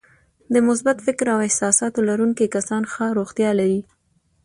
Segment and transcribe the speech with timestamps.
[0.53, 3.81] د مثبت فکر او احساساتو لرونکي کسان ښه روغتیا لري.